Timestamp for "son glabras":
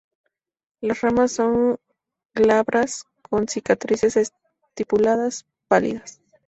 1.33-3.03